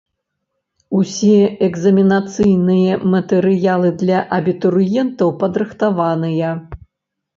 [0.99, 1.35] Усе
[1.67, 6.49] экзаменацыйныя матэрыялы для абітурыентаў падрыхтаваныя.